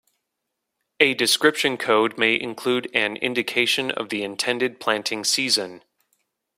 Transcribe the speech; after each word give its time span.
A 0.99 1.13
description 1.13 1.77
code 1.77 2.17
may 2.17 2.33
include 2.33 2.89
an 2.91 3.17
indication 3.17 3.91
of 3.91 4.09
the 4.09 4.23
intended 4.23 4.79
planting 4.79 5.23
season. 5.23 5.83